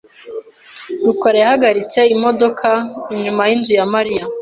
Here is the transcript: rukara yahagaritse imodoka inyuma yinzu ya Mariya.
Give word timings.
rukara 1.05 1.37
yahagaritse 1.43 1.99
imodoka 2.15 2.69
inyuma 3.15 3.41
yinzu 3.49 3.71
ya 3.79 3.85
Mariya. 3.93 4.23